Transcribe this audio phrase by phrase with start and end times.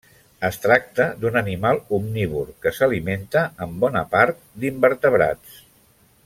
[0.47, 5.63] Es tracta d'un animal omnívor que s'alimenta en bona part d'invertebrats.